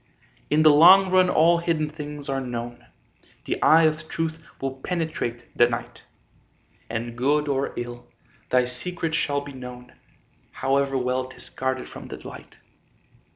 [0.49, 2.87] In the long run all hidden things are known,
[3.45, 6.05] The eye of truth will penetrate the night,
[6.89, 8.07] And good or ill,
[8.49, 9.93] thy secret shall be known,
[10.53, 12.57] However well 'tis guarded from the light.